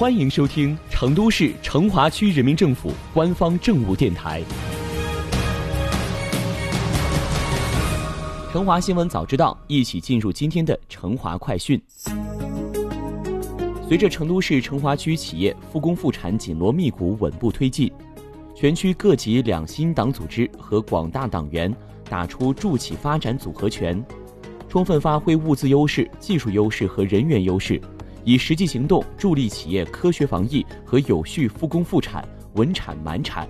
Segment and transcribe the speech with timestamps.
[0.00, 4.42] 欢迎收听成都市成华区人民政府官方政务电台
[8.50, 11.78] 《成华新闻早知道》，一起进入今天的成华快讯。
[13.86, 17.92] 随着成都市成华区企业复工复产紧锣密鼓稳步推进，
[18.56, 21.70] 全区各级两新党组织和广大党员
[22.08, 24.02] 打出助企发展组合拳，
[24.66, 27.78] 充分发挥物资优势、技术优势和人员优势。
[28.24, 33.48] 以实际行动助力企业科学防疫和有序复工复产、稳产满产。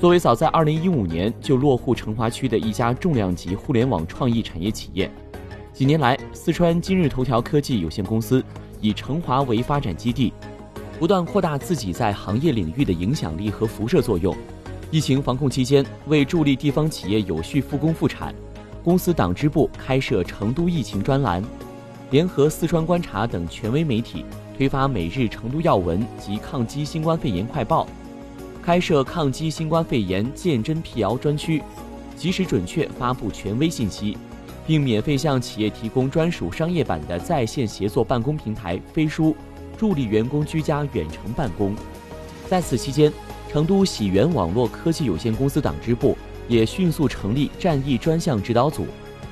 [0.00, 5.10] 作为早在2015年就落户成华区的一家重量级互联网创意产业企业，
[5.72, 8.44] 几年来，四川今日头条科技有限公司
[8.80, 10.32] 以成华为发展基地，
[11.00, 14.36] 不断扩大自己在行业领域的影响力和辐射作用。
[14.90, 18.32] 疫情防控期间，为助力地方企业有序复工复产，
[18.84, 21.42] 公司党支部开设成都疫情专栏。
[22.10, 24.24] 联合四川观察等权威媒体
[24.56, 27.86] 推发每日成都要闻及抗击新冠肺炎快报，
[28.62, 31.62] 开设抗击新冠肺炎鉴真辟谣专区，
[32.16, 34.16] 及时准确发布权威信息，
[34.66, 39.36] 并免费向企业提供专属商业版的在线协作办公平台飞书，
[39.76, 41.76] 助力员工居家远程办公。
[42.48, 43.12] 在此期间，
[43.52, 46.16] 成都喜源网络科技有限公司党支部
[46.48, 48.86] 也迅速成立战役专项指导组，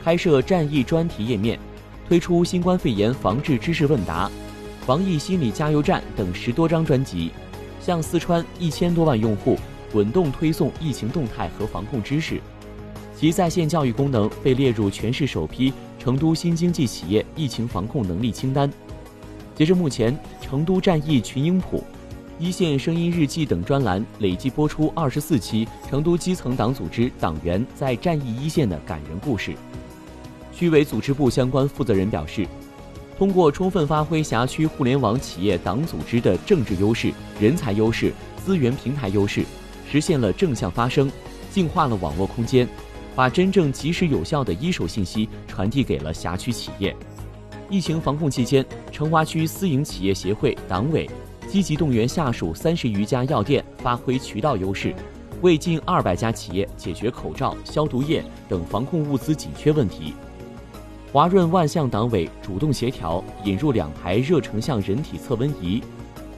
[0.05, 1.59] 开设战役专题页面。
[2.09, 4.31] 推出新冠肺炎防治知识问答、
[4.87, 7.33] 防疫心理加油站等十多张专辑，
[7.81, 9.59] 向四川一千多万用户
[9.93, 12.41] 滚动推送疫情动态和防控知识。
[13.17, 18.71] 其在线教育功能被列入全市首批成都新经济企业疫情防控能力清单。
[19.57, 21.83] 截至目前，成都战役群英谱、
[22.39, 29.57] 一线声音日记等专栏累计播出二十四期成都基层党组织党员在战役一线的感人故事。
[30.57, 32.47] 区委组织部相关负责人表示，
[33.19, 38.11] 通过充分发挥辖区互联网企业党组织的政治优势、人才优势、
[38.43, 39.45] 资源平台优势，
[39.87, 41.13] 实现了正向发声，
[41.51, 42.67] 净化了网络空间，
[43.15, 46.97] 把真正及时有效的一手信息传递给了辖区企业。
[47.69, 51.07] 疫情防控期间，成华区私营企业协会党委
[51.47, 54.95] 积极动员下属三十余家药店发挥渠道优势，
[55.43, 60.15] 为近二百家企业解决口罩、消毒液等防控物资紧缺问题。
[61.13, 65.83] 华润万象党委主动协调引入两台热成像人体测温仪，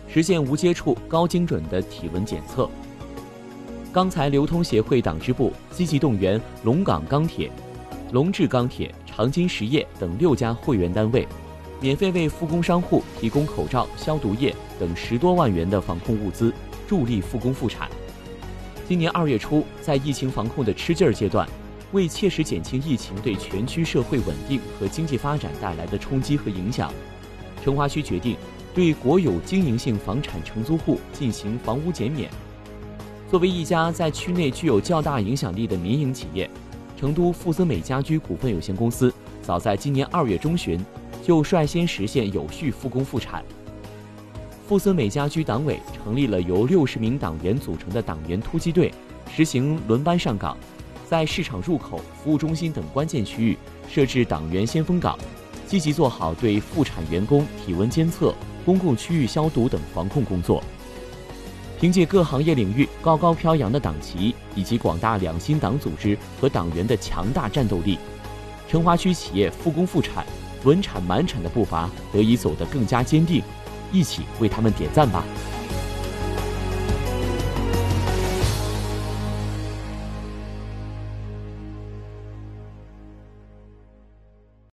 [0.06, 2.69] 实现无接触、高精准的体温检测。
[3.93, 7.51] 钢材流通协会党支部积极动员龙岗钢铁、
[8.12, 11.27] 龙志钢铁、长金实业等六家会员单位，
[11.81, 16.53] 免费为复工商户提供口罩、消毒液等十多万元的防控物资，
[16.87, 17.89] 助力复工复产。
[18.87, 21.49] 今年二月初，在疫情防控的吃劲儿阶段。
[21.93, 26.93] 为切实减轻疫情对全区社会稳定和经济发展带来的冲击和影响，
[27.65, 28.37] 成华区决定
[28.75, 32.31] 对国有经营性房产承租户进行房屋减免。
[33.31, 36.49] 作为一家在区内具有较大影响力的民营企业，
[36.99, 39.12] 成都富森美家居股份有限公司
[39.43, 40.78] 早在今年二月中旬
[41.22, 43.43] 就率先实现有序复工复产。
[44.66, 48.93] 富森美家居党委成立了由六十名党员组成的党员突击队，
[49.34, 50.55] 实行轮班上岗。
[51.09, 53.57] 在市场入口、服务中心等关键区域
[53.89, 55.19] 设置党员先锋岗，
[55.67, 60.63] 积极做好对复产员工体温监测、公共区域消毒等防控工作。
[61.81, 67.99] 凭借各行业领域高高飘扬的党旗以及广大两新党组织和党员的强大战斗力，
[68.69, 70.27] 成华区企业复工复产、
[70.65, 73.43] 稳产满产的步伐得以走得更加坚定。
[73.91, 75.25] 一起为他们点赞吧！